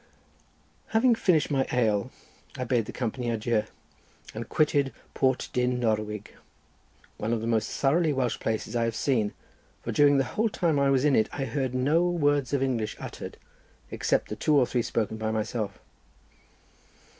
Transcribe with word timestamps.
Having 0.97 1.13
finished 1.13 1.51
my 1.51 1.67
ale 1.71 2.09
I 2.57 2.63
bade 2.63 2.85
the 2.85 2.91
company 2.91 3.29
adieu 3.29 3.65
and 4.33 4.49
quitted 4.49 4.91
Port 5.13 5.49
Dyn 5.53 5.79
Norwig, 5.79 6.31
one 7.17 7.31
of 7.31 7.39
the 7.39 7.45
most 7.45 7.69
thoroughly 7.69 8.11
Welsh 8.11 8.39
places 8.39 8.75
I 8.75 8.85
had 8.85 8.95
seen, 8.95 9.31
for 9.83 9.91
during 9.91 10.17
the 10.17 10.23
whole 10.23 10.49
time 10.49 10.79
I 10.79 10.89
was 10.89 11.05
in 11.05 11.15
it, 11.15 11.29
I 11.31 11.45
heard 11.45 11.75
no 11.75 12.09
words 12.09 12.51
of 12.51 12.63
English 12.63 12.97
uttered, 12.99 13.37
except 13.91 14.29
the 14.29 14.35
two 14.35 14.57
or 14.57 14.65
three 14.65 14.81
spoken 14.81 15.17
by 15.17 15.29
myself. 15.29 15.77